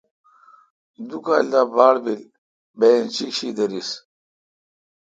[1.07, 2.21] دو کال دا باڑ بیل
[2.79, 3.89] بہ انچیک شی دریس۔